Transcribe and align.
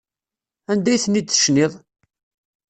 Anda 0.71 0.89
ay 0.93 0.99
ten-id-tecniḍ? 1.03 1.73